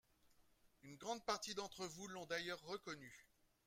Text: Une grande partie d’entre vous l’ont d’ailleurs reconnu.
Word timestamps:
Une 0.81 0.95
grande 0.97 1.23
partie 1.25 1.53
d’entre 1.53 1.85
vous 1.85 2.07
l’ont 2.07 2.25
d’ailleurs 2.25 2.59
reconnu. 2.63 3.23